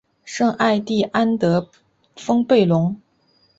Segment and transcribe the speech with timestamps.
[0.25, 1.69] 圣艾蒂安德
[2.15, 2.99] 丰贝隆。